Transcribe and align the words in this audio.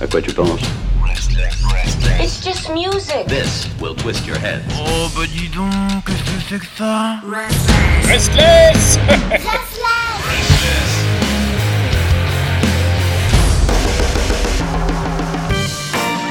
À 0.00 0.06
quoi 0.06 0.20
tu 0.20 0.32
penses 0.32 0.60
It's 2.20 2.40
just 2.44 2.68
music. 2.70 3.26
This 3.28 3.68
will 3.80 3.94
twist 3.94 4.26
your 4.26 4.36
head. 4.36 4.62
Oh 4.76 5.08
bah 5.16 5.22
dis 5.26 5.48
donc, 5.48 5.70
qu'est-ce 6.04 6.22
que 6.22 6.30
c'est 6.48 6.58
que 6.58 6.66
ça 6.76 7.20
Restless 8.08 8.98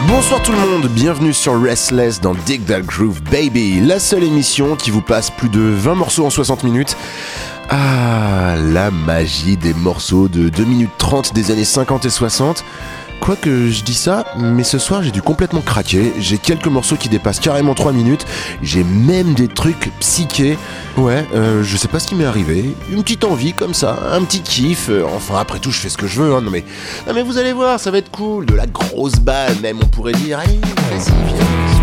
Bonsoir 0.07 0.41
tout 0.43 0.51
le 0.51 0.59
monde, 0.59 0.87
bienvenue 0.89 1.33
sur 1.33 1.59
Restless 1.61 2.19
dans 2.21 2.35
Dig 2.45 2.65
That 2.65 2.81
Groove 2.81 3.21
Baby, 3.23 3.79
la 3.79 3.99
seule 3.99 4.23
émission 4.23 4.75
qui 4.75 4.91
vous 4.91 5.01
passe 5.01 5.31
plus 5.31 5.49
de 5.49 5.61
20 5.61 5.95
morceaux 5.95 6.25
en 6.25 6.29
60 6.29 6.63
minutes. 6.63 6.97
Ah, 7.69 8.55
la 8.57 8.91
magie 8.91 9.57
des 9.57 9.73
morceaux 9.73 10.27
de 10.27 10.49
2 10.49 10.63
minutes 10.65 10.91
30 10.97 11.33
des 11.33 11.49
années 11.49 11.63
50 11.63 12.05
et 12.05 12.09
60. 12.09 12.63
Quoique 13.23 13.69
je 13.69 13.83
dis 13.85 13.93
ça, 13.93 14.25
mais 14.37 14.65
ce 14.65 14.77
soir 14.77 15.01
j'ai 15.01 15.11
dû 15.11 15.21
complètement 15.21 15.61
craquer. 15.61 16.11
J'ai 16.19 16.37
quelques 16.37 16.67
morceaux 16.67 16.97
qui 16.97 17.07
dépassent 17.07 17.39
carrément 17.39 17.73
3 17.73 17.93
minutes. 17.93 18.25
J'ai 18.61 18.83
même 18.83 19.33
des 19.33 19.47
trucs 19.47 19.91
psychés. 20.01 20.57
Ouais, 20.97 21.25
euh, 21.33 21.63
je 21.63 21.77
sais 21.77 21.87
pas 21.87 21.99
ce 21.99 22.07
qui 22.09 22.15
m'est 22.15 22.25
arrivé. 22.25 22.75
Une 22.91 23.01
petite 23.01 23.23
envie 23.23 23.53
comme 23.53 23.73
ça, 23.73 23.97
un 24.11 24.23
petit 24.25 24.41
kiff. 24.41 24.89
Euh, 24.89 25.05
Enfin, 25.15 25.35
après 25.39 25.59
tout, 25.59 25.71
je 25.71 25.79
fais 25.79 25.87
ce 25.87 25.97
que 25.97 26.05
je 26.05 26.21
veux. 26.21 26.35
Hein. 26.35 26.41
Non, 26.41 26.51
mais, 26.51 26.65
mais 27.13 27.23
vous 27.23 27.37
allez 27.37 27.53
voir, 27.53 27.79
ça 27.79 27.91
va 27.91 27.99
être 27.99 28.11
cool. 28.11 28.45
De 28.45 28.55
la 28.55 28.67
grosse 28.67 29.15
balle, 29.15 29.55
même, 29.61 29.77
on 29.81 29.87
pourrait 29.87 30.11
dire. 30.11 30.39
Vas-y, 30.39 31.13
viens. 31.27 31.82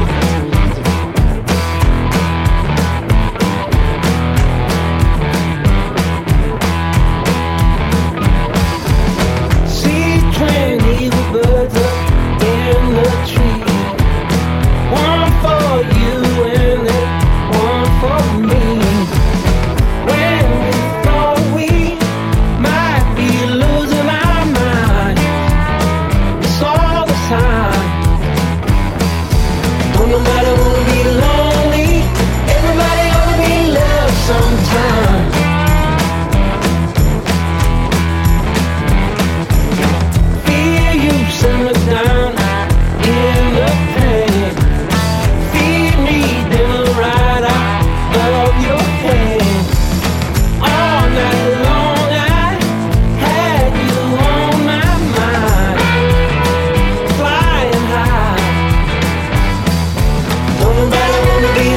Be 61.40 61.69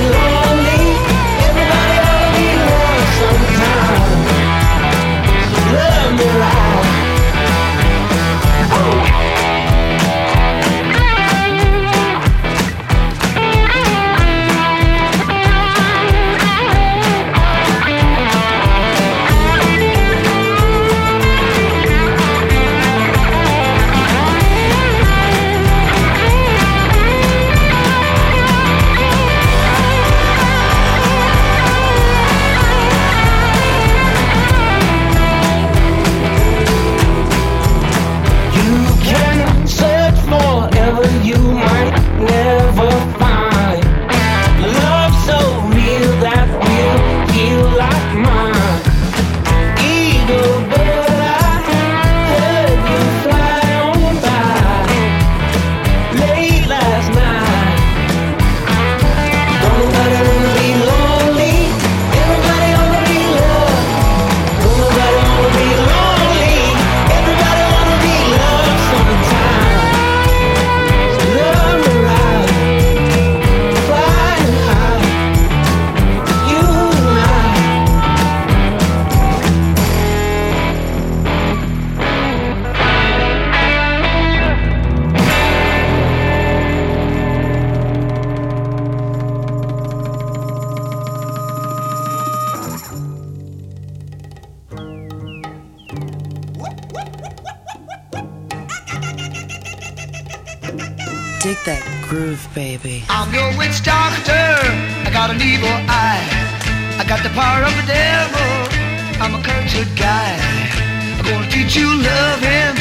you 112.13 112.21
loving 112.21 112.75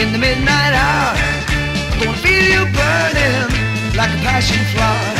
in 0.00 0.12
the 0.12 0.18
midnight 0.18 0.74
hour. 0.74 1.16
I'm 1.92 1.98
gonna 2.00 2.18
feel 2.18 2.44
you 2.54 2.62
burning 2.72 3.48
like 3.96 4.10
a 4.10 4.20
passion 4.26 4.60
flower. 4.72 5.12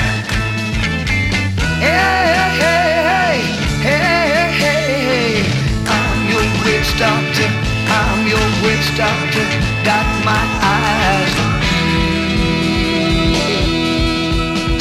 Hey, 1.80 2.32
hey, 2.60 2.86
hey, 3.10 3.36
hey, 3.86 4.24
hey, 4.32 4.46
hey, 4.62 4.84
hey. 5.08 5.44
I'm 5.86 6.20
your 6.28 6.44
witch 6.64 6.90
doctor. 6.98 7.48
I'm 7.88 8.26
your 8.26 8.46
witch 8.64 8.88
doctor. 8.96 9.44
Got 9.84 10.06
my 10.24 10.44
eyes 10.60 11.32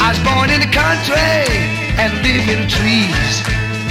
I 0.00 0.08
was 0.12 0.20
born 0.20 0.50
in 0.50 0.60
the 0.60 0.72
country 0.72 1.40
and 2.00 2.12
live 2.24 2.48
in 2.48 2.58
the 2.64 2.68
trees. 2.68 3.34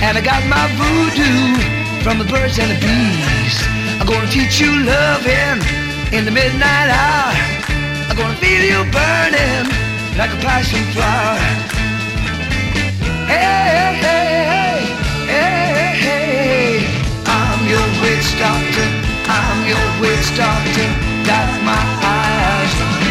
And 0.01 0.17
I 0.17 0.21
got 0.21 0.45
my 0.45 0.65
voodoo 0.77 2.03
from 2.03 2.19
the 2.19 2.25
birds 2.25 2.59
and 2.59 2.69
the 2.69 2.79
bees. 2.85 3.82
I'm 4.03 4.09
gonna 4.09 4.27
teach 4.27 4.59
you 4.59 4.83
loving 4.83 5.63
in 6.11 6.25
the 6.25 6.31
midnight 6.31 6.89
hour. 6.91 7.31
I'm 8.09 8.17
gonna 8.17 8.35
feel 8.35 8.61
you 8.61 8.83
burning 8.91 9.71
like 10.17 10.29
a 10.29 10.39
passion 10.43 10.83
flower. 10.91 11.39
Hey, 13.31 13.95
hey, 14.03 14.83
hey, 15.31 15.55
hey, 15.71 15.95
hey. 16.03 16.85
I'm 17.25 17.63
your 17.65 17.87
witch 18.03 18.27
doctor. 18.37 18.87
I'm 19.31 19.59
your 19.71 19.87
witch 20.01 20.35
doctor. 20.35 20.89
Got 21.23 21.63
my 21.63 21.83
eyes 22.03 23.02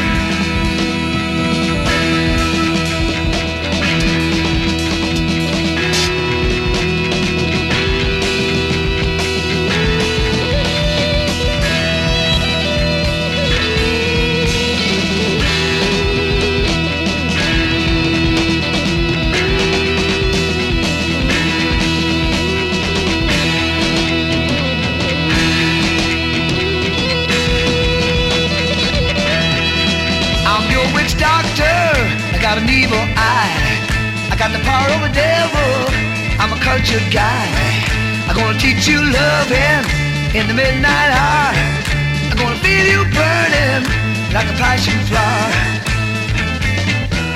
got 32.53 32.61
an 32.61 32.69
evil 32.69 33.01
eye. 33.17 33.81
I 34.29 34.37
got 34.37 34.53
the 34.53 34.61
power 34.61 34.85
of 34.93 35.01
a 35.09 35.13
devil. 35.17 35.73
I'm 36.37 36.53
a 36.53 36.61
cultured 36.61 37.09
guy. 37.09 37.49
I'm 38.29 38.37
gonna 38.37 38.59
teach 38.59 38.87
you 38.87 39.01
loving 39.01 39.85
in 40.37 40.45
the 40.49 40.53
midnight 40.53 41.11
hour. 41.17 41.57
I'm 42.29 42.37
gonna 42.37 42.61
feel 42.61 42.85
you 42.93 43.01
burning 43.09 43.89
like 44.37 44.53
a 44.53 44.57
passion 44.61 45.01
flower. 45.09 45.49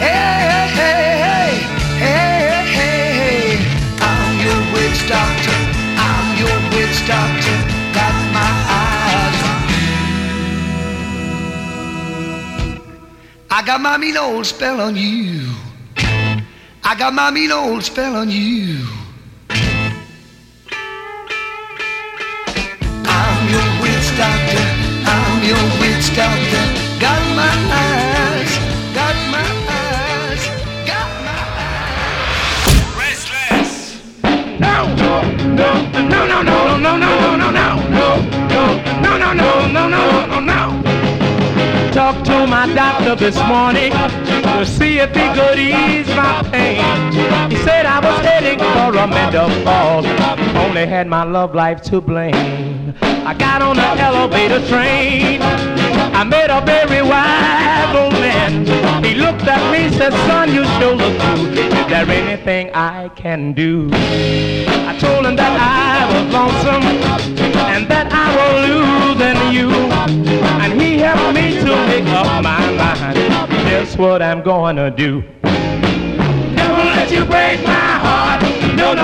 Hey, 0.04 0.68
hey, 0.76 0.84
hey, 0.84 1.16
hey, 1.24 1.48
hey, 2.04 2.66
hey, 2.76 3.08
hey. 3.16 3.56
I'm 4.04 4.36
your 4.44 4.60
witch 4.76 5.00
doctor. 5.08 5.58
I'm 5.96 6.28
your 6.36 6.56
witch 6.76 7.00
doctor. 7.08 7.56
Got 7.96 8.12
my 8.36 8.65
I 13.56 13.62
got 13.62 13.80
my 13.80 13.96
mean 13.96 14.18
old 14.18 14.44
spell 14.44 14.82
on 14.82 14.96
you. 14.96 15.48
I 16.84 16.94
got 16.94 17.14
my 17.14 17.30
mean 17.30 17.50
old 17.50 17.82
spell 17.82 18.14
on 18.14 18.28
you. 18.28 18.84
I'm 23.08 23.48
your 23.48 23.68
witch 23.80 24.08
doctor. 24.20 24.66
I'm 25.08 25.42
your 25.42 25.64
witch 25.80 26.14
doctor. 26.14 26.64
Got 27.00 27.22
my 27.32 27.48
eyes. 27.72 28.52
Got 28.92 29.16
my 29.32 29.48
eyes. 29.72 30.42
Got 30.84 31.08
my 31.24 31.40
eyes. 31.64 32.76
Restless. 33.00 33.96
No, 34.60 34.84
no, 35.00 35.24
no, 35.56 35.70
no, 36.12 36.26
no, 36.26 36.42
no, 36.42 36.60
no, 36.76 36.76
no, 36.76 37.16
no, 37.16 37.48
no, 37.48 37.72
no, 37.88 38.20
no, 38.28 38.60
no, 38.60 38.76
no, 38.76 39.16
no, 39.16 39.32
no, 39.32 39.88
no, 39.88 40.26
no, 40.26 40.40
no. 40.40 40.65
To 42.36 42.46
my 42.46 42.70
doctor 42.74 43.14
this 43.16 43.38
morning 43.48 43.92
to 43.92 44.66
see 44.66 44.98
if 44.98 45.08
he 45.08 45.26
could 45.32 45.58
ease 45.58 46.06
my 46.08 46.42
pain. 46.52 46.84
He 47.50 47.56
said 47.64 47.86
I 47.86 48.05
was 48.06 48.26
for 48.76 48.98
a 48.98 49.06
mental 49.06 49.50
fall. 49.64 50.06
Only 50.56 50.86
had 50.86 51.06
my 51.06 51.24
love 51.24 51.54
life 51.54 51.82
to 51.82 52.00
blame. 52.00 52.94
I 53.02 53.34
got 53.34 53.62
on 53.62 53.76
the 53.76 53.90
elevator 54.08 54.66
train. 54.68 55.40
I 55.42 56.24
met 56.24 56.50
a 56.50 56.60
very 56.64 57.02
wise 57.02 57.94
old 57.94 58.12
man. 58.14 59.04
He 59.04 59.14
looked 59.14 59.42
at 59.42 59.62
me, 59.72 59.90
said, 59.96 60.12
son, 60.28 60.54
you 60.54 60.64
sure 60.78 60.94
look 60.94 61.16
good. 61.20 61.58
Is 61.58 61.86
there 61.88 62.08
anything 62.08 62.70
I 62.74 63.08
can 63.10 63.52
do? 63.52 63.90
I 63.92 64.96
told 64.98 65.26
him 65.26 65.36
that 65.36 65.54
I 65.60 66.06
was 66.12 66.24
lonesome 66.32 66.84
and 67.74 67.86
that 67.88 68.06
I 68.12 68.26
was 68.38 68.54
losing 68.68 69.40
you. 69.52 69.68
And 70.62 70.80
he 70.80 70.98
helped 70.98 71.34
me 71.34 71.58
to 71.60 71.72
make 71.86 72.06
up 72.14 72.26
my 72.26 72.70
mind. 72.70 73.16
That's 73.66 73.96
what 73.96 74.22
I'm 74.22 74.42
gonna 74.42 74.90
do. 74.90 75.22
Never 75.42 76.84
let 76.94 77.10
you 77.10 77.24
break 77.24 77.62
my. 77.64 77.75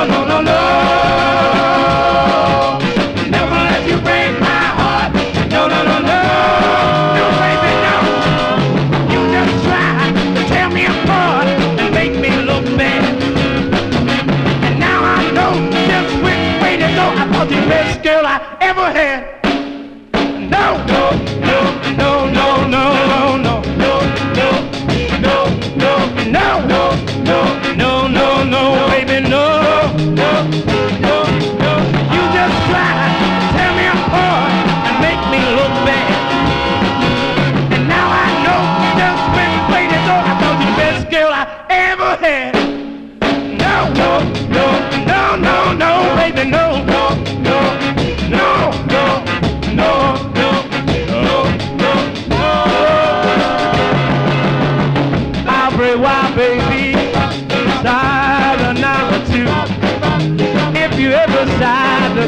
No, 0.03 0.09
no, 0.09 0.25
no, 0.27 0.43
no, 0.43 0.62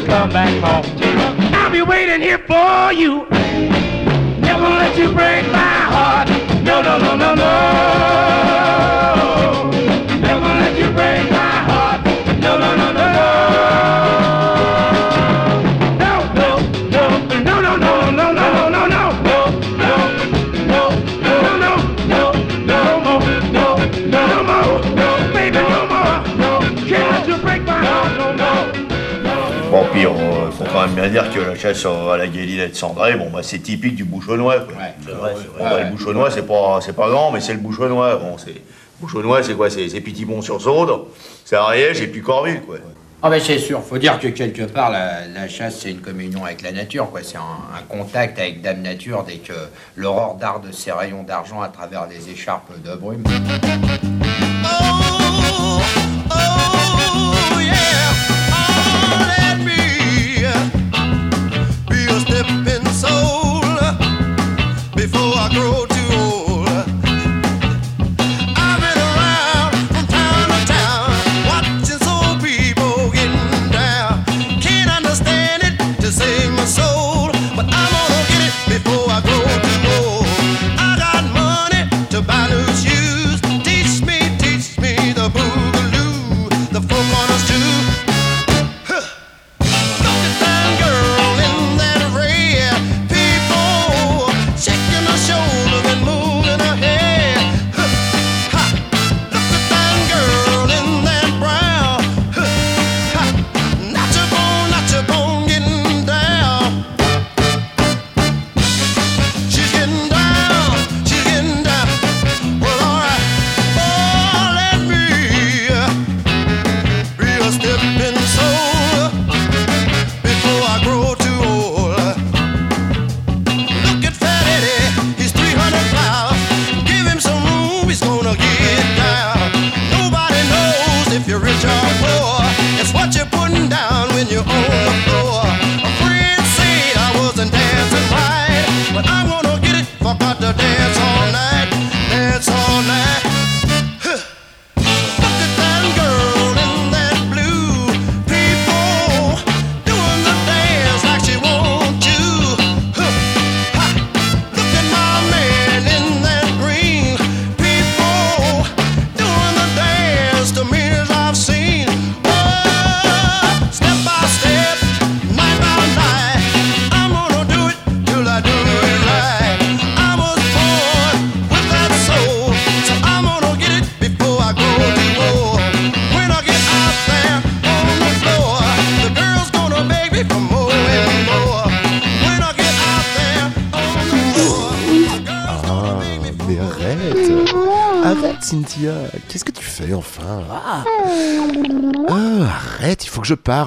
come 0.05 0.29
back 0.29 0.63
home, 0.63 0.85
I'll 1.53 1.71
be 1.71 1.81
waiting 1.81 2.21
here 2.21 2.37
for 2.37 2.93
you. 2.93 3.25
Never 4.39 4.69
let 4.69 4.97
you 4.97 5.11
break 5.11 5.45
my 5.51 5.79
heart. 5.93 6.29
No, 6.63 6.81
no, 6.81 6.97
no, 6.97 7.15
no, 7.15 7.35
no. 7.35 7.45
Faut 30.55 30.63
quand 30.71 30.81
même 30.81 30.95
bien 30.95 31.09
dire 31.09 31.29
que 31.31 31.39
la 31.39 31.55
chasse 31.55 31.85
à 31.85 32.17
la 32.17 32.27
guélinette 32.27 32.75
cendrée, 32.75 33.15
bon, 33.15 33.29
bah, 33.29 33.41
c'est 33.43 33.59
typique 33.59 33.95
du 33.95 34.05
bouchonnois. 34.05 34.59
Quoi. 34.61 34.73
c'est 35.05 35.11
vrai, 35.11 35.33
c'est 35.37 35.57
Bon, 35.57 35.69
bah, 35.69 35.83
le 35.83 35.89
bouchonnois, 35.91 36.31
c'est 36.31 36.47
pas, 36.47 36.79
c'est 36.81 36.95
pas 36.95 37.09
grand, 37.09 37.31
mais 37.31 37.41
c'est 37.41 37.53
le 37.53 37.59
bouchonnois. 37.59 38.15
Bon, 38.15 38.37
c'est, 38.37 38.61
bouchonnois, 38.99 39.43
c'est 39.43 39.53
quoi? 39.53 39.69
C'est, 39.69 39.89
c'est 39.89 40.01
Pitibon-sur-Saude, 40.01 41.07
c'est 41.43 41.55
Ariège 41.55 42.01
et 42.01 42.07
puis 42.07 42.21
Corville, 42.21 42.61
quoi. 42.61 42.77
Ah 43.23 43.29
ben 43.29 43.41
c'est 43.41 43.57
sûr, 43.57 43.81
faut 43.81 43.97
dire 43.97 44.19
que 44.19 44.27
quelque 44.27 44.63
part 44.63 44.91
la, 44.91 45.25
la 45.25 45.47
chasse 45.47 45.79
c'est 45.79 45.89
une 45.89 46.01
communion 46.01 46.45
avec 46.45 46.61
la 46.61 46.71
nature, 46.71 47.09
quoi. 47.09 47.21
C'est 47.23 47.37
un, 47.37 47.41
un 47.41 47.81
contact 47.89 48.37
avec 48.37 48.61
Dame 48.61 48.83
Nature 48.83 49.23
dès 49.27 49.37
que 49.37 49.53
l'aurore 49.95 50.35
darde 50.35 50.71
ses 50.71 50.91
rayons 50.91 51.23
d'argent 51.23 51.59
à 51.61 51.69
travers 51.69 52.07
les 52.07 52.29
écharpes 52.29 52.71
de 52.83 52.95
brume. 52.95 53.23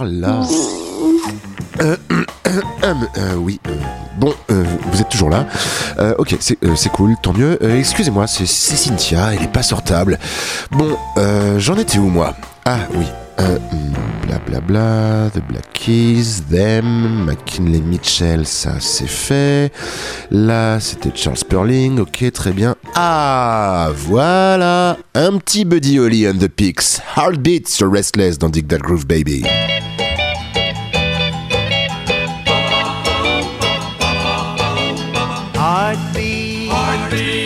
Là. 0.09 0.43
Euh, 1.81 1.97
euh, 2.11 2.95
euh, 3.17 3.35
oui. 3.37 3.61
bon, 4.19 4.35
vous 4.49 5.01
êtes 5.01 5.09
toujours 5.09 5.31
là. 5.31 5.47
Ok, 6.19 6.37
c'est 6.41 6.93
cool, 6.93 7.15
tant 7.23 7.33
mieux. 7.33 7.59
Excusez-moi, 7.79 8.27
c'est 8.27 8.47
Cynthia, 8.47 9.35
elle 9.35 9.43
est 9.45 9.53
pas 9.53 9.63
sortable. 9.63 10.19
Bon, 10.71 10.97
j'en 11.59 11.77
étais 11.77 11.99
où 11.99 12.09
moi? 12.09 12.35
Ah 12.65 12.81
oui. 12.95 13.07
Euh, 13.41 13.57
hmm, 13.57 14.27
Blablabla, 14.27 15.31
The 15.33 15.41
Black 15.49 15.73
Keys, 15.73 16.43
Them, 16.51 17.25
McKinley 17.25 17.81
Mitchell, 17.81 18.45
ça 18.45 18.81
c'est 18.81 19.09
fait. 19.09 19.73
Là, 20.33 20.81
c'était 20.81 21.13
Charles 21.15 21.37
Sperling, 21.37 22.01
ok, 22.01 22.33
très 22.33 22.51
bien. 22.51 22.75
Ah, 22.97 23.91
voilà, 23.95 24.97
un 25.15 25.39
petit 25.39 25.65
Buddy 25.65 26.01
Holly 26.01 26.27
and 26.27 26.39
the 26.39 26.49
Pigs. 26.49 27.01
Heartbeat 27.17 27.69
sur 27.69 27.93
Restless 27.93 28.39
dans 28.39 28.49
Dig 28.49 28.67
That 28.67 28.79
Groove 28.79 29.07
Baby. 29.07 29.45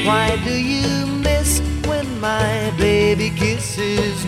Why 0.04 0.36
do 0.44 0.52
you 0.52 1.06
miss 1.06 1.60
when 1.86 2.20
my 2.20 2.72
baby 2.76 3.30
kisses 3.30 4.21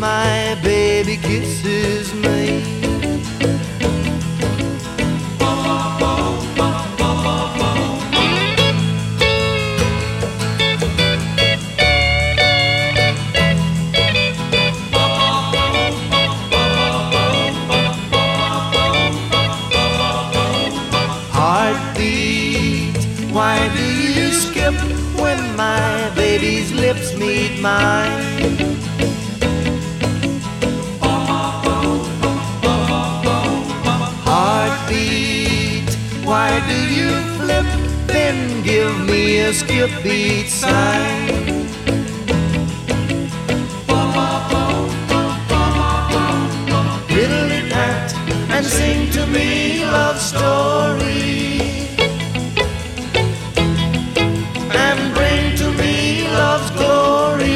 my 0.00 0.58
baby 0.62 1.18
kisses 1.18 2.14
a 39.38 39.52
skip 39.52 39.90
beat 40.02 40.48
sign? 40.48 41.28
Riddle 47.08 47.70
pat 47.70 48.14
and 48.50 48.66
sing 48.66 49.10
to 49.12 49.26
me 49.26 49.84
love 49.84 50.18
story 50.18 51.60
and 54.84 55.14
bring 55.14 55.54
to 55.56 55.70
me 55.80 56.26
love's 56.28 56.70
glory. 56.72 57.46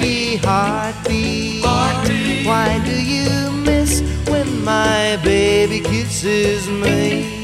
Be 0.00 0.36
Heartbeat, 0.36 1.64
why 2.44 2.82
do 2.84 2.96
you 3.00 3.52
miss 3.64 4.00
when 4.28 4.64
my 4.64 5.18
baby 5.22 5.80
kisses 5.80 6.68
me? 6.68 7.39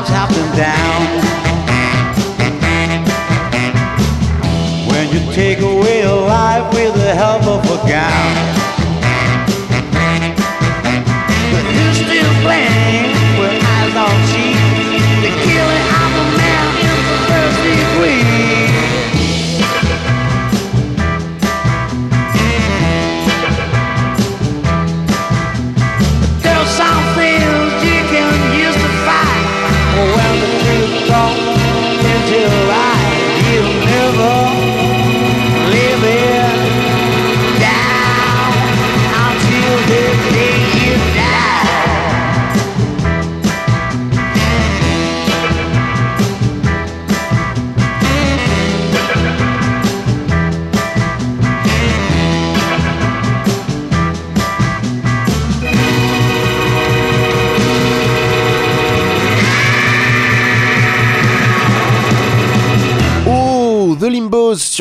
lives 0.00 0.10
up 0.12 0.28
down. 0.56 0.87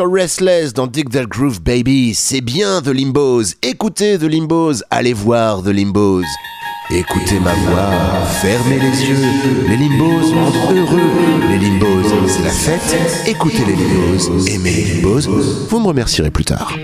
Restless 0.05 0.73
dans 0.73 0.87
Dig 0.87 1.09
That 1.09 1.25
Groove 1.25 1.61
Baby. 1.61 2.13
C'est 2.13 2.41
bien 2.41 2.81
The 2.81 2.89
Limbos. 2.89 3.43
Écoutez 3.61 4.17
The 4.17 4.23
Limbos. 4.23 4.83
Allez 4.89 5.13
voir 5.13 5.63
The 5.63 5.67
Limbos. 5.67 6.23
Écoutez 6.89 7.39
ma 7.39 7.53
voix, 7.53 7.91
fermez 8.41 8.79
les 8.79 9.09
yeux. 9.09 9.15
Les 9.67 9.75
limbos 9.75 10.33
rendent 10.33 10.77
heureux. 10.77 11.49
Les 11.49 11.57
limbos, 11.57 12.27
c'est 12.27 12.43
la 12.43 12.49
fête. 12.49 13.27
Écoutez 13.27 13.65
les 13.67 13.75
limbos, 13.75 14.47
aimez 14.47 14.71
les 14.71 14.93
limbos. 14.93 15.19
Vous 15.69 15.79
me 15.79 15.87
remercierez 15.87 16.31
plus 16.31 16.45
tard. 16.45 16.77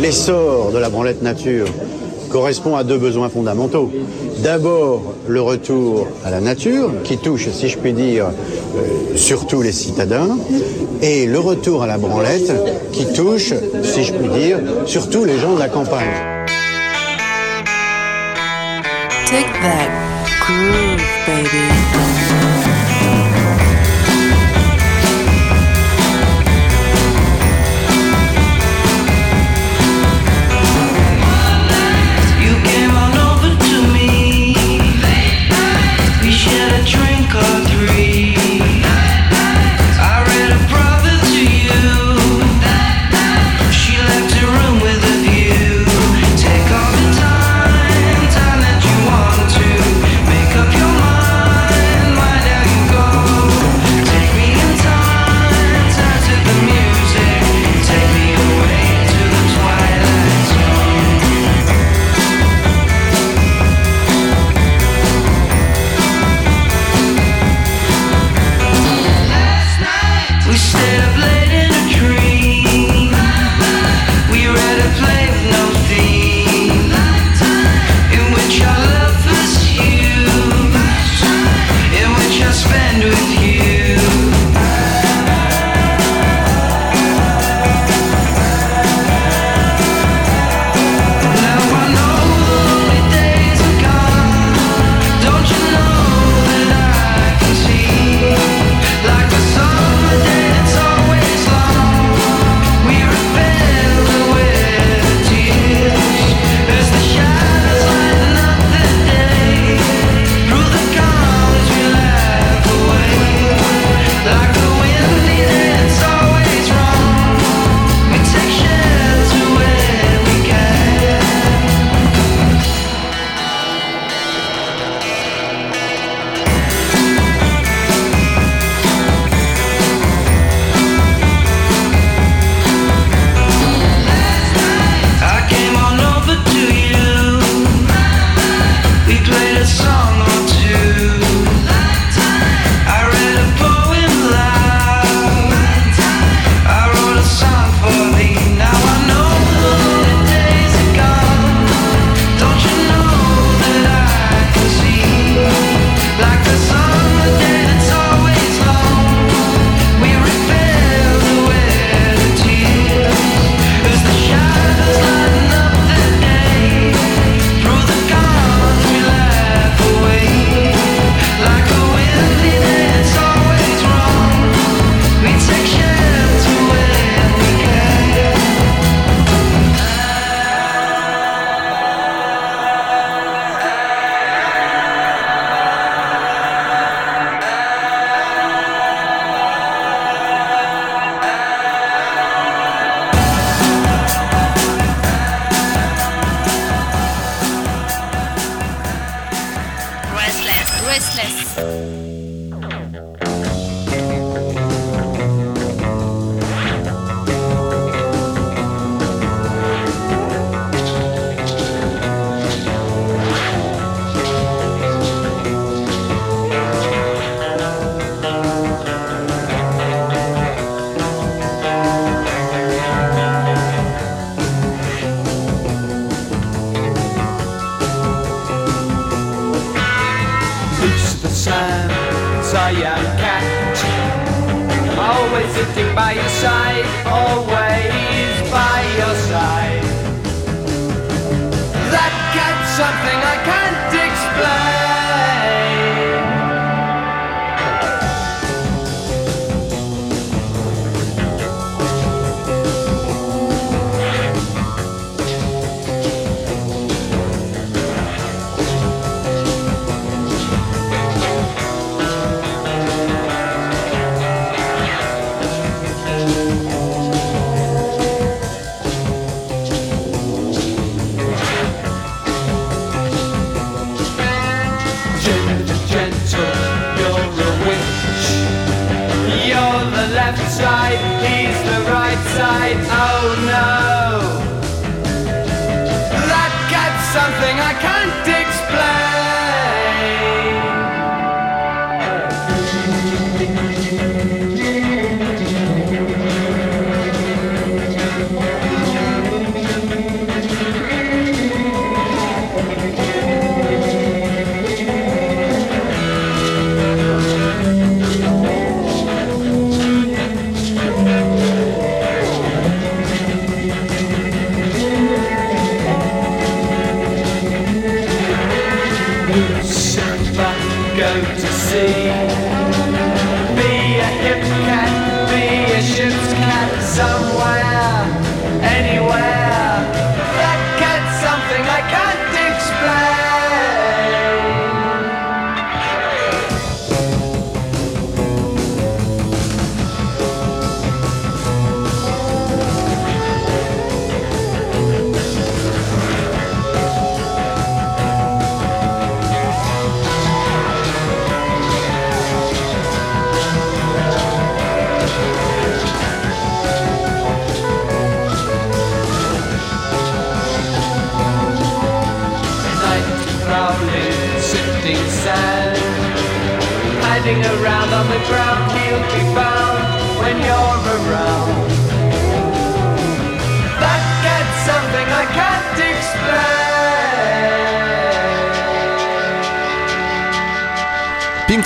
l'essor 0.00 0.70
de 0.72 0.78
la 0.78 0.88
branlette 0.88 1.22
nature 1.22 1.66
correspond 2.28 2.76
à 2.76 2.84
deux 2.84 2.98
besoins 2.98 3.28
fondamentaux. 3.28 3.90
D'abord, 4.42 5.14
le 5.26 5.40
retour 5.40 6.06
à 6.24 6.30
la 6.30 6.40
nature, 6.40 6.92
qui 7.02 7.18
touche, 7.18 7.48
si 7.50 7.68
je 7.68 7.78
puis 7.78 7.92
dire, 7.92 8.26
euh, 8.26 9.16
surtout 9.16 9.62
les 9.62 9.72
citadins, 9.72 10.36
et 11.02 11.26
le 11.26 11.38
retour 11.38 11.82
à 11.82 11.86
la 11.86 11.98
branlette, 11.98 12.52
qui 12.92 13.06
touche, 13.12 13.52
si 13.82 14.04
je 14.04 14.12
puis 14.12 14.28
dire, 14.28 14.58
surtout 14.86 15.24
les 15.24 15.38
gens 15.38 15.54
de 15.54 15.58
la 15.58 15.68
campagne. 15.68 16.06
Take 19.26 19.52
that 19.60 19.90
groove, 20.46 21.02
baby. 21.26 22.57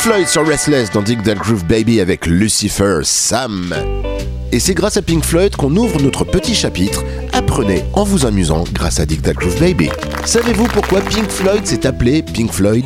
Floyd 0.02 0.26
sur 0.26 0.44
Restless 0.44 0.90
dans 0.90 1.00
Dig 1.00 1.22
That 1.22 1.36
Groove 1.36 1.64
Baby 1.64 2.00
avec 2.00 2.26
Lucifer 2.26 2.98
Sam. 3.04 3.72
Et 4.50 4.58
c'est 4.58 4.74
grâce 4.74 4.96
à 4.96 5.02
Pink 5.02 5.24
Floyd 5.24 5.54
qu'on 5.54 5.76
ouvre 5.76 6.02
notre 6.02 6.24
petit 6.24 6.56
chapitre 6.56 7.04
Apprenez 7.32 7.84
en 7.92 8.02
vous 8.02 8.26
amusant 8.26 8.64
grâce 8.72 8.98
à 8.98 9.06
Dig 9.06 9.22
That 9.22 9.34
Groove 9.34 9.60
Baby. 9.60 9.90
Savez-vous 10.24 10.66
pourquoi 10.66 11.02
Pink 11.02 11.30
Floyd 11.30 11.64
s'est 11.64 11.86
appelé 11.86 12.24
Pink 12.24 12.50
Floyd? 12.50 12.84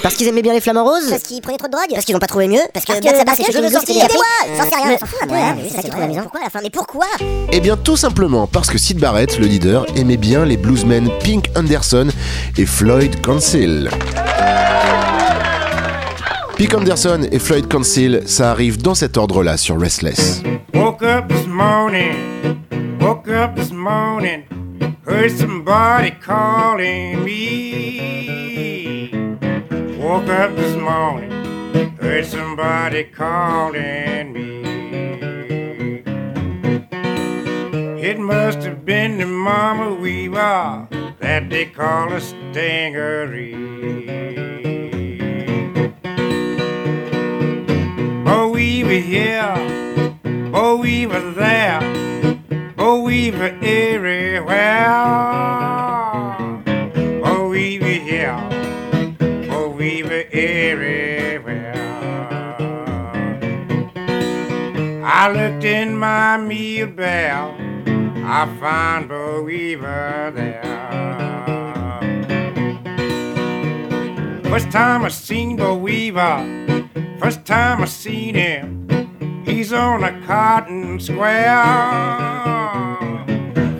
Parce 0.00 0.14
qu'ils 0.14 0.28
aimaient 0.28 0.42
bien 0.42 0.52
les 0.52 0.60
flamants 0.60 0.84
roses? 0.84 1.10
Parce 1.10 1.24
qu'ils 1.24 1.40
prenaient 1.40 1.58
trop 1.58 1.66
de 1.66 1.72
drogue? 1.72 1.88
Parce 1.90 2.04
qu'ils 2.04 2.14
n'ont 2.14 2.20
pas 2.20 2.28
trouvé 2.28 2.46
mieux? 2.46 2.62
Parce 2.72 2.86
que 2.86 3.00
Black 3.00 3.16
Sabbath 3.16 3.34
c'était 3.36 3.60
des 3.60 3.74
appris. 3.74 3.94
J'en 4.56 4.70
sais 4.70 4.76
rien, 4.76 4.96
C'est 5.68 5.74
ça, 5.74 5.82
qui 5.82 5.90
trop 5.90 5.98
est 5.98 6.04
amusant. 6.04 6.22
Pourquoi? 6.22 6.40
À 6.40 6.44
la 6.44 6.50
fin 6.50 6.60
Mais 6.62 6.70
pourquoi? 6.70 7.06
Eh 7.50 7.58
bien 7.58 7.76
tout 7.76 7.96
simplement 7.96 8.46
parce 8.46 8.70
que 8.70 8.78
Sid 8.78 9.00
Barrett, 9.00 9.40
le 9.40 9.46
leader, 9.46 9.86
aimait 9.96 10.16
bien 10.16 10.44
les 10.44 10.56
bluesmen 10.56 11.10
Pink 11.24 11.46
Anderson 11.56 12.06
et 12.56 12.64
Floyd 12.64 13.20
Council. 13.22 13.90
Pink 16.58 16.74
Anderson 16.74 17.22
et 17.30 17.38
Floyd 17.38 17.68
Council, 17.68 18.22
ça 18.26 18.50
arrive 18.50 18.82
dans 18.82 18.96
cet 18.96 19.16
ordre-là 19.16 19.56
sur 19.56 19.80
Restless. 19.80 20.42
Woke 20.74 21.04
up 21.04 21.28
this 21.28 21.46
morning, 21.46 22.16
woke 23.00 23.28
up 23.28 23.54
this 23.54 23.70
morning, 23.70 24.42
heard 25.06 25.30
somebody 25.30 26.10
calling 26.20 27.22
me. 27.24 29.12
Woke 30.00 30.28
up 30.28 30.56
this 30.56 30.74
morning, 30.74 31.30
heard 32.00 32.26
somebody 32.26 33.04
calling 33.04 34.32
me. 34.32 34.64
It 38.02 38.18
must 38.18 38.64
have 38.64 38.84
been 38.84 39.18
the 39.18 39.26
Mama 39.26 39.94
Weaver 39.94 40.88
that 41.20 41.50
they 41.50 41.66
call 41.66 42.12
a 42.12 42.20
stingery. 42.20 44.17
Oh, 48.98 49.00
here, 49.00 49.54
oh, 50.52 50.76
Weaver 50.78 51.30
there, 51.30 51.78
oh, 52.76 53.04
Weaver 53.04 53.56
everywhere. 53.62 54.88
Oh, 57.24 57.48
Weaver 57.48 57.86
here, 57.86 58.36
oh, 59.52 59.68
Weaver 59.68 60.24
everywhere. 60.32 61.74
I 65.04 65.30
looked 65.30 65.62
in 65.62 65.96
my 65.96 66.36
meal 66.36 66.88
bell, 66.88 67.54
I 68.26 68.48
found 68.58 69.12
oh, 69.12 69.36
Boll 69.36 69.44
Weevil 69.44 70.32
there. 70.32 70.62
First 74.50 74.72
time 74.72 75.04
I 75.04 75.08
seen 75.08 75.52
oh, 75.60 75.76
Boll 75.76 75.80
Weevil, 75.82 77.20
first 77.20 77.46
time 77.46 77.80
I 77.80 77.84
seen 77.84 78.34
him, 78.34 78.77
he's 79.48 79.72
on 79.72 80.04
a 80.04 80.20
cotton 80.26 81.00
square. 81.00 81.64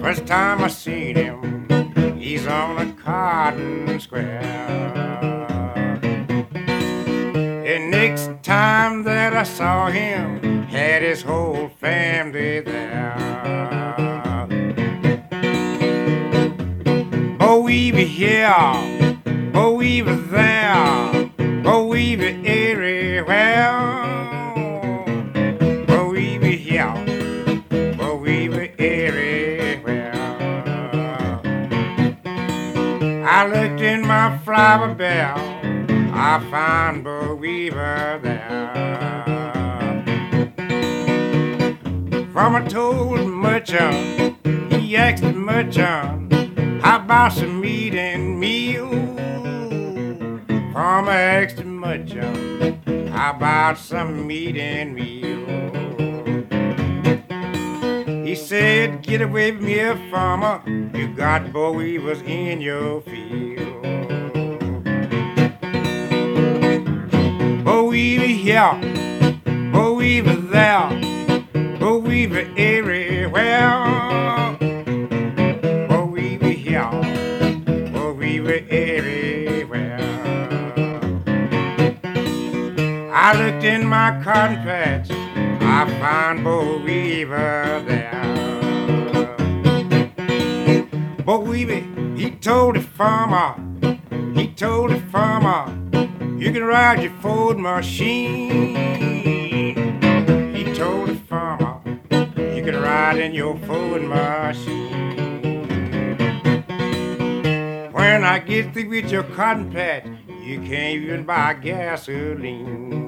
First 0.03 0.27
time 0.27 0.65
I 0.65 0.69
seen 0.69 1.17
him, 1.17 1.69
he's 2.19 2.47
on 2.47 2.79
a 2.79 2.93
cotton 2.95 4.01
square. 4.01 4.41
And 7.71 7.91
next 7.91 8.31
time 8.43 9.05
that 9.05 9.35
I 9.35 9.43
saw 9.43 9.89
him, 9.89 10.63
had 10.63 11.03
his 11.03 11.23
whole 11.23 11.69
family 11.69 12.61
there. 12.61 13.17
Oh, 17.41 17.61
Weaver 17.63 17.99
here, 17.99 18.55
oh, 19.55 19.75
Weaver 19.77 20.17
there, 20.17 21.31
oh, 21.67 21.87
Weaver 21.87 22.41
everywhere. 22.47 24.08
I 33.39 33.47
looked 33.47 33.81
in 33.81 34.05
my 34.05 34.37
flower 34.39 34.93
bell, 34.97 35.39
I 36.13 36.45
found 36.51 37.05
Boll 37.05 37.37
Weevil 37.37 38.19
there. 38.21 38.49
A 42.11 42.25
told 42.69 43.29
merchant, 43.29 44.37
he 44.73 44.97
asked 44.97 45.23
the 45.23 45.33
merchant, 45.33 46.33
how 46.83 46.97
about 46.97 47.33
some 47.33 47.61
meat 47.61 47.95
and 47.95 48.41
meal? 48.41 48.91
A 50.49 50.73
asked 51.09 51.59
the 51.59 51.65
merchant, 51.65 52.89
how 53.11 53.37
about 53.37 53.79
some 53.79 54.27
meat 54.27 54.57
and 54.57 54.97
meal? 54.97 55.78
He 58.29 58.35
said, 58.35 59.03
get 59.03 59.23
away 59.23 59.53
from 59.53 59.67
here, 59.67 59.97
farmer, 60.11 60.61
you 60.95 61.09
got 61.15 61.51
Boll 61.51 61.77
Weevils 61.77 62.21
in 62.21 62.61
your 62.61 63.01
field. 63.01 63.83
Boll 67.65 67.89
Weevil 67.89 68.27
here, 68.27 68.75
Boll 69.73 69.97
Weevil 69.97 70.43
there, 70.51 70.91
Boll 71.81 72.03
Weevil 72.03 72.53
everywhere. 72.59 74.59
Boll 75.89 76.07
Weevil 76.09 76.51
here, 76.51 76.91
Boll 77.95 78.13
Weevil 78.13 78.61
everywhere. 78.69 80.01
I 83.11 83.33
looked 83.39 83.65
in 83.65 83.87
my 83.87 84.21
cotton 84.23 84.63
patch, 84.65 85.09
I 85.71 85.85
found 86.01 86.45
Boll 86.45 86.81
Weevil 86.81 87.85
there. 87.85 88.11
Boll 91.25 91.43
Weevil, 91.43 92.17
he 92.17 92.31
told 92.31 92.77
the 92.77 92.81
farmer, 92.81 93.55
he 94.35 94.49
told 94.49 94.91
the 94.93 94.99
farmer, 95.13 95.71
you 96.39 96.53
can 96.53 96.65
ride 96.65 97.03
your 97.03 97.13
Ford 97.21 97.59
machine. 97.59 98.75
He 100.55 100.65
told 100.75 101.11
the 101.11 101.17
farmer, 101.29 101.81
you 102.11 102.63
can 102.65 102.81
ride 102.81 103.19
in 103.19 103.35
your 103.35 103.57
Ford 103.59 104.03
machine. 104.03 105.69
When 107.93 108.25
I 108.25 108.39
get 108.39 108.73
through 108.73 108.89
with 108.89 109.13
your 109.13 109.25
cotton 109.25 109.71
patch, 109.71 110.07
you 110.43 110.61
can't 110.61 111.03
even 111.03 111.25
buy 111.25 111.55
gasoline. 111.55 113.08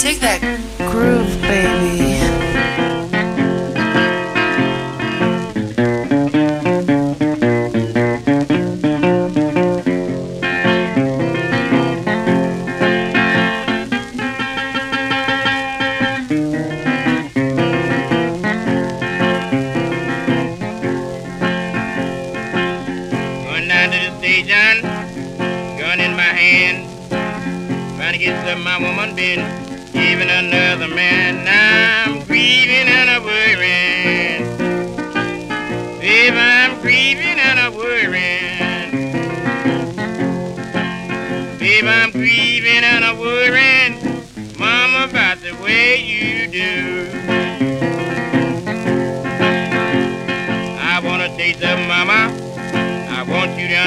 Take 0.00 0.20
that 0.20 0.40
groove, 0.90 1.42
baby. 1.42 2.09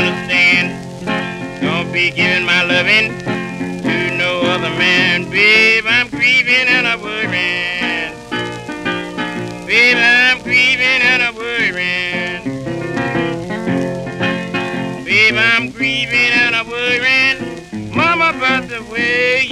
understand. 0.04 1.62
Don't 1.62 1.92
be 1.92 2.12
giving 2.12 2.46
my 2.46 2.64
loving 2.64 3.18
to 3.84 4.18
no 4.18 4.42
other 4.42 4.70
man. 4.78 5.30
Babe, 5.30 5.86
I'm 5.88 6.10
grieving 6.10 6.68
and 6.68 6.88
I'm 6.88 7.02
worrying. 7.02 8.14
Babe, 9.66 9.98
I'm 9.98 10.42
grieving 10.42 11.02
and 11.12 11.24
I'm 11.24 11.36
worrying. 11.36 12.44
Babe, 15.06 15.36
I'm 15.36 15.70
grieving 15.72 16.32
and 16.44 16.56
I'm 16.56 16.68
worrying. 16.70 17.96
Mama, 17.96 18.34
By 18.40 18.62
the 18.62 18.84
way. 18.92 19.43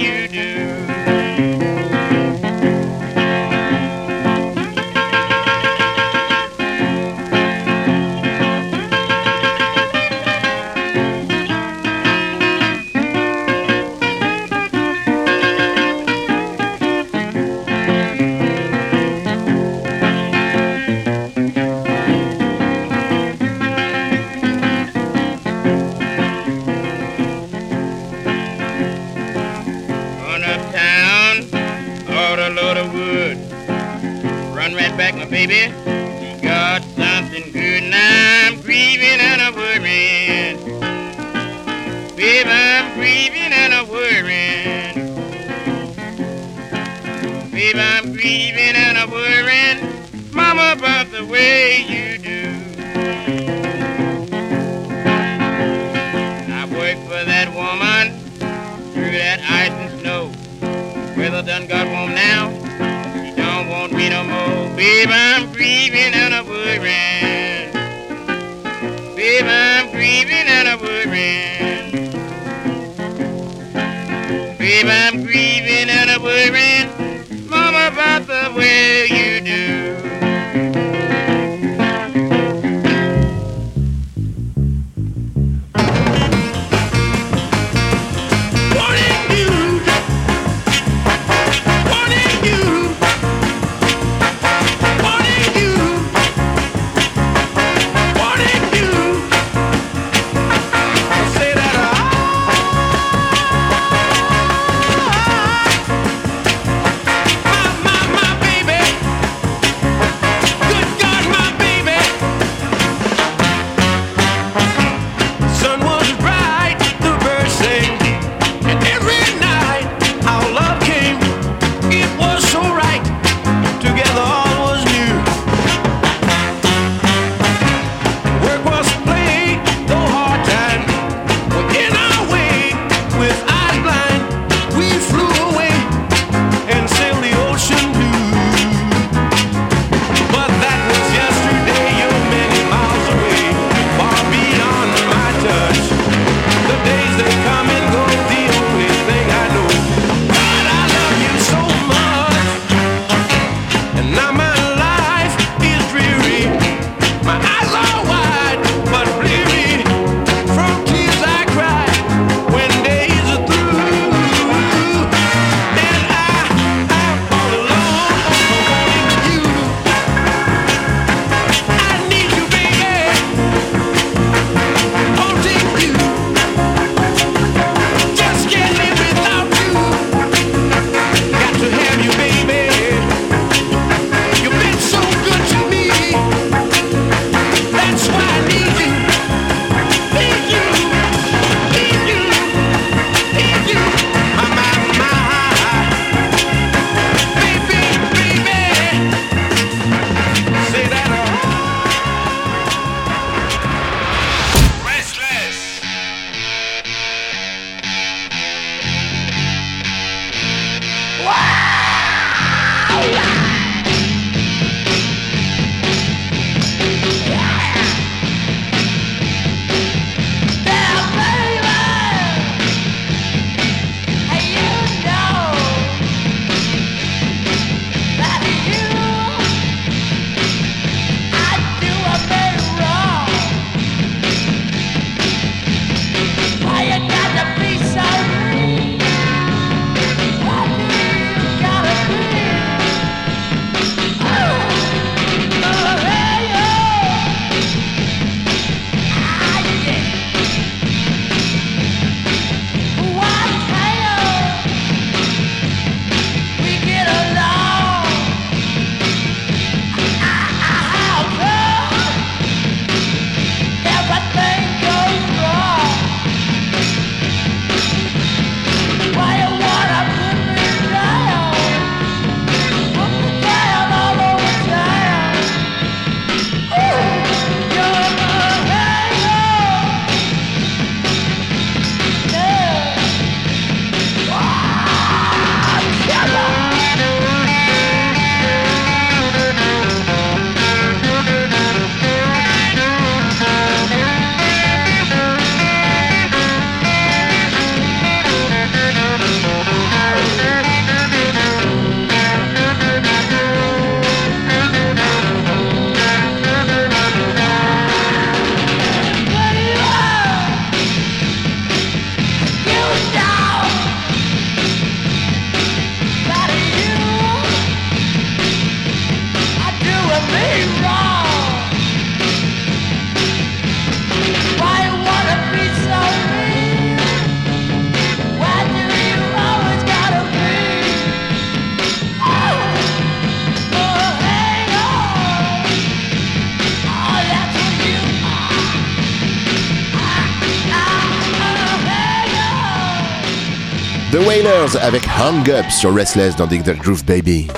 Wailers 344.26 344.76
avec 344.80 345.02
Hung 345.18 345.50
Up 345.50 345.70
sur 345.70 345.94
Restless 345.94 346.36
dans 346.36 346.46
Dig 346.46 346.62
That 346.62 346.74
Groove 346.74 347.04
Baby. 347.04 347.48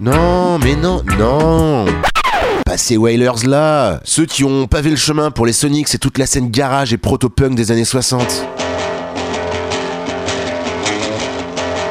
Non, 0.00 0.58
mais 0.58 0.74
non, 0.74 1.02
non 1.18 1.84
Pas 2.64 2.76
ces 2.76 2.96
Wailers 2.96 3.46
là 3.46 4.00
Ceux 4.04 4.26
qui 4.26 4.42
ont 4.42 4.66
pavé 4.66 4.90
le 4.90 4.96
chemin 4.96 5.30
pour 5.30 5.46
les 5.46 5.52
Sonics 5.52 5.94
et 5.94 5.98
toute 5.98 6.18
la 6.18 6.26
scène 6.26 6.50
garage 6.50 6.92
et 6.92 6.98
proto-punk 6.98 7.54
des 7.54 7.70
années 7.70 7.84
60. 7.84 8.46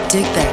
Dig 0.09 0.25
that 0.35 0.50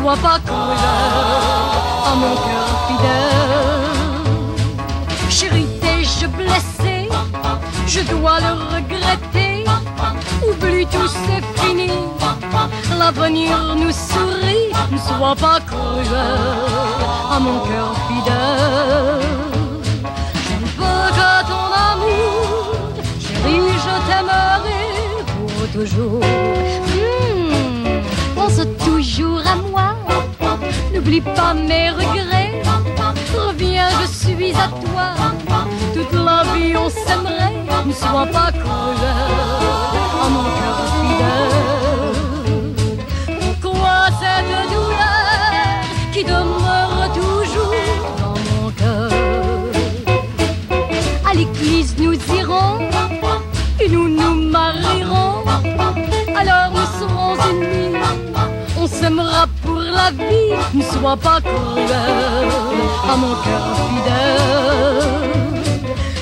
sois 0.00 0.16
pas 0.16 0.38
cruel 0.46 0.78
à 2.10 2.14
mon 2.14 2.34
cœur 2.46 2.68
fidèle. 2.88 4.30
Chérie, 5.28 5.66
t'ai-je 5.80 6.26
blessé 6.26 7.08
Je 7.86 8.00
dois 8.12 8.40
le 8.40 8.52
regretter. 8.74 9.64
Oublie 10.48 10.86
tout, 10.86 11.10
c'est 11.24 11.44
fini. 11.60 11.90
L'avenir 12.98 13.56
nous 13.76 13.92
sourit. 13.92 14.70
Ne 14.90 14.98
sois 14.98 15.36
pas 15.36 15.60
cruel 15.60 16.06
à 17.30 17.38
mon 17.38 17.60
cœur 17.60 17.94
fidèle. 18.08 19.20
Je 20.46 20.54
ne 20.62 20.68
veux 20.78 21.08
que 21.18 21.30
ton 21.52 21.66
amour, 21.90 22.38
chérie, 23.20 23.74
je 23.84 23.94
t'aimerai 24.06 24.82
pour 25.26 25.60
toujours. 25.74 26.20
Hmm, 26.88 28.00
pense 28.34 28.56
moi, 28.56 28.64
n'oublie 30.92 31.20
pas 31.20 31.54
mes 31.54 31.90
regrets. 31.90 32.62
Reviens, 33.34 33.88
je 34.02 34.06
suis 34.06 34.52
à 34.52 34.68
toi, 34.68 35.14
toute 35.94 36.12
la 36.12 36.42
vie 36.54 36.76
on 36.76 36.88
s'aimerait. 36.88 37.54
Ne 37.86 37.92
sois 37.92 38.26
pas 38.26 38.52
cruel 38.52 38.96
à 40.22 40.28
mon 40.28 40.44
cœur 40.58 40.80
fidèle. 40.96 41.54
Pourquoi 43.40 43.96
cette 44.20 44.52
douleur 44.70 45.80
qui 46.12 46.22
demeure 46.24 46.59
Ne 60.72 60.82
sois 60.82 61.16
pas 61.16 61.40
cruel 61.40 62.48
à 63.12 63.16
mon 63.16 63.34
cœur 63.44 63.66
fidèle. 63.88 65.30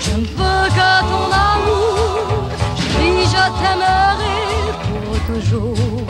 Je 0.00 0.10
ne 0.20 0.26
veux 0.38 0.68
que 0.78 0.90
ton 1.10 1.26
amour, 1.52 2.50
chérie, 2.76 3.24
je 3.34 3.44
t'aimerai 3.58 4.38
pour 4.84 5.12
toujours. 5.28 6.06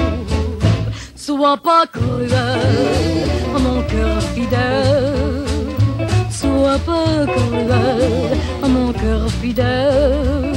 Sois 1.16 1.57
pas 1.57 1.85
cruel 1.93 2.33
à 3.55 3.59
mon 3.59 3.83
cœur 3.83 4.23
fidèle. 4.35 5.45
Sois 6.31 6.79
pas 6.87 7.27
cruel 7.35 7.71
à 8.62 8.69
mon 8.69 8.93
cœur 8.93 9.29
fidèle. 9.43 10.55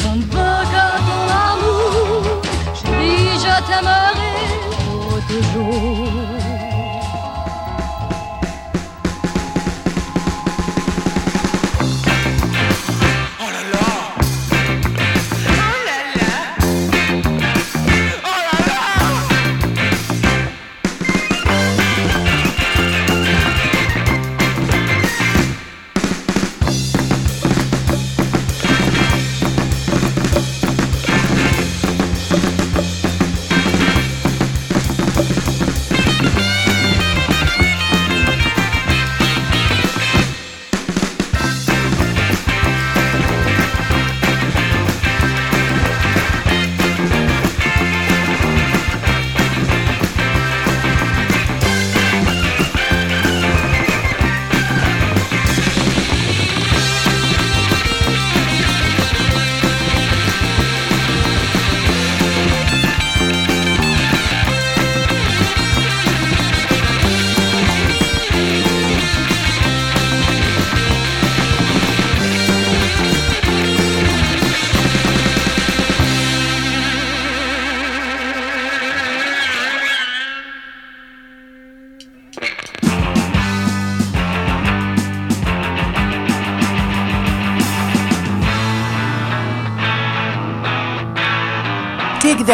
Je 0.00 0.08
ne 0.08 0.24
veux 0.34 0.60
que 0.72 0.86
ton 1.08 1.22
amour, 1.50 2.22
chérie, 2.74 3.38
je 3.44 3.54
t'aimerai 3.68 4.35
toujours. 5.36 6.45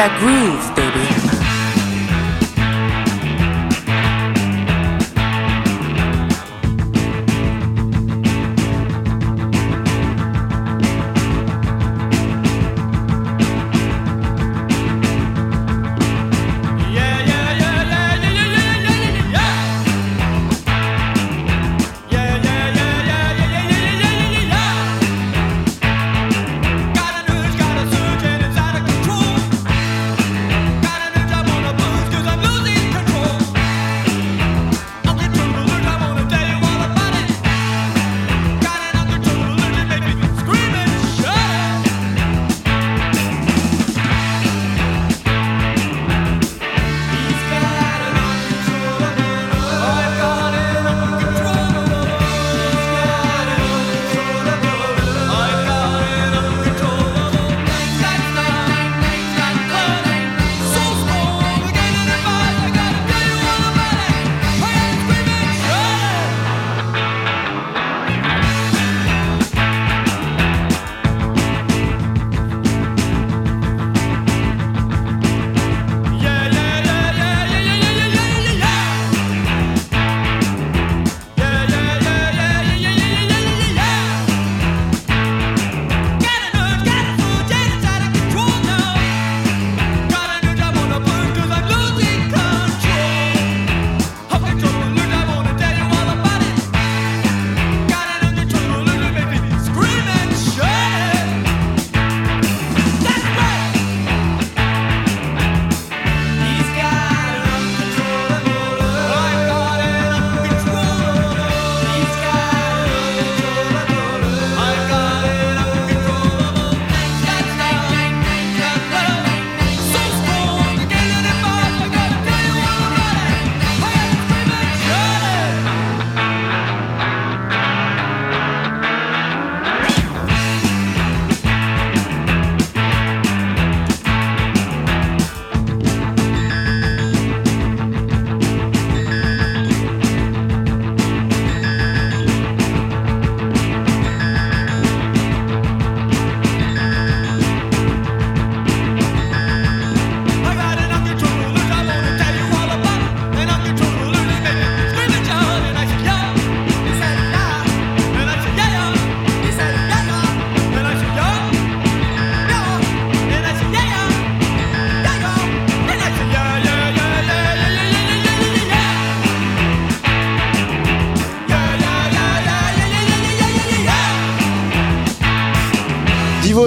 That 0.03 0.19
groove, 0.19 0.72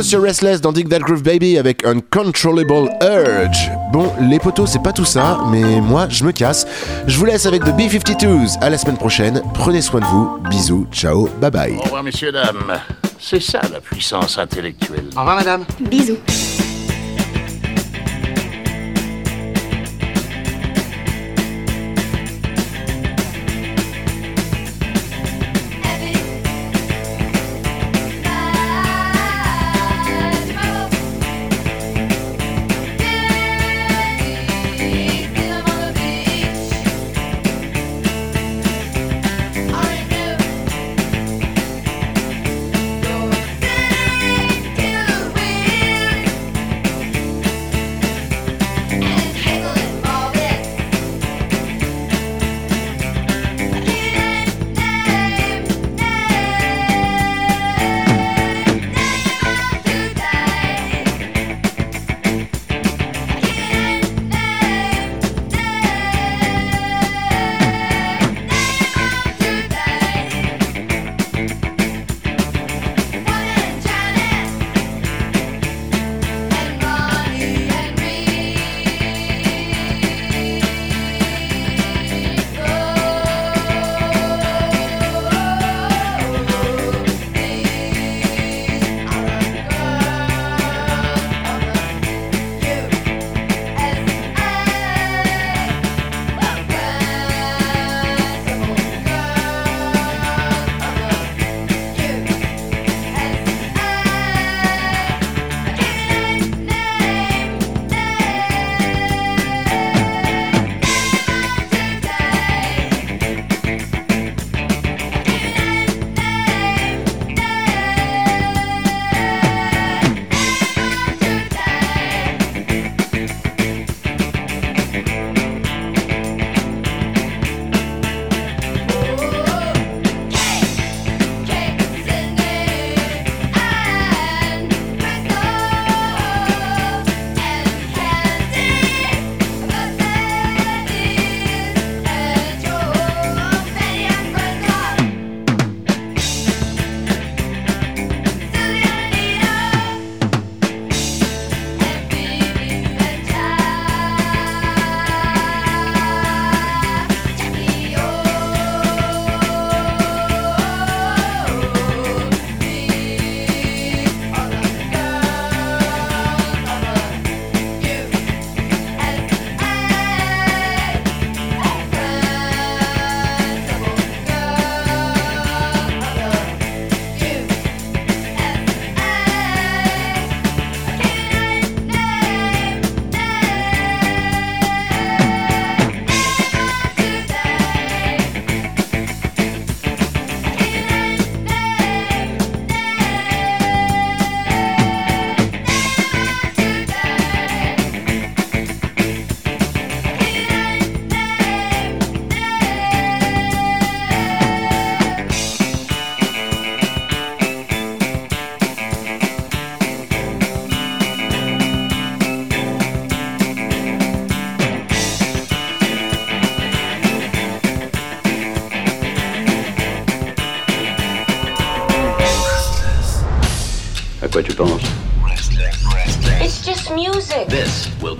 sur 0.01 0.21
Restless 0.21 0.61
dans 0.61 0.71
Dig 0.71 0.89
That 0.89 0.99
Groove 0.99 1.23
Baby 1.23 1.57
avec 1.57 1.85
Uncontrollable 1.85 2.89
Urge. 3.01 3.71
Bon, 3.91 4.11
les 4.21 4.39
potos, 4.39 4.69
c'est 4.69 4.81
pas 4.81 4.91
tout 4.91 5.05
ça, 5.05 5.39
mais 5.51 5.79
moi, 5.81 6.07
je 6.09 6.23
me 6.23 6.31
casse. 6.31 6.65
Je 7.07 7.17
vous 7.17 7.25
laisse 7.25 7.45
avec 7.45 7.63
The 7.63 7.75
B-52s. 7.75 8.59
À 8.61 8.69
la 8.69 8.77
semaine 8.77 8.97
prochaine. 8.97 9.41
Prenez 9.53 9.81
soin 9.81 9.99
de 9.99 10.05
vous. 10.05 10.37
Bisous, 10.49 10.87
ciao, 10.91 11.29
bye 11.39 11.51
bye. 11.51 11.75
Au 11.75 11.81
revoir, 11.81 12.03
messieurs, 12.03 12.31
dames. 12.31 12.79
C'est 13.19 13.41
ça 13.41 13.61
la 13.71 13.79
puissance 13.79 14.37
intellectuelle. 14.37 15.05
Au 15.15 15.19
revoir, 15.19 15.37
madame. 15.37 15.65
Bisous. 15.79 16.17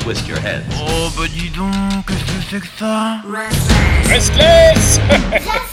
Twist 0.06 0.28
your 0.28 0.38
head. 0.38 0.64
Oh, 0.76 1.10
bah 1.18 1.24
dis 1.28 1.50
donc, 1.50 1.74
qu'est-ce 2.06 2.26
que 2.26 2.44
c'est 2.48 2.60
que 2.60 2.68
ça? 2.78 3.22
Restless 4.08 5.00